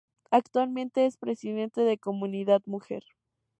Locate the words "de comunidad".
1.83-2.63